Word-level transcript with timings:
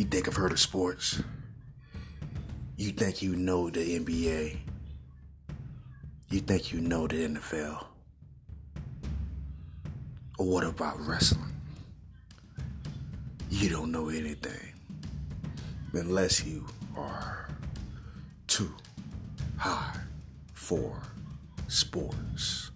You 0.00 0.06
think 0.06 0.28
I've 0.28 0.34
heard 0.36 0.52
of 0.52 0.58
sports? 0.58 1.22
You 2.78 2.90
think 2.90 3.20
you 3.20 3.36
know 3.36 3.68
the 3.68 3.98
NBA? 3.98 4.56
You 6.30 6.40
think 6.40 6.72
you 6.72 6.80
know 6.80 7.06
the 7.06 7.28
NFL? 7.28 7.84
Or 10.38 10.46
what 10.46 10.64
about 10.64 10.98
wrestling? 11.06 11.52
You 13.50 13.68
don't 13.68 13.92
know 13.92 14.08
anything 14.08 14.72
unless 15.92 16.46
you 16.46 16.64
are 16.96 17.50
too 18.46 18.72
high 19.58 19.98
for 20.54 20.98
sports. 21.68 22.69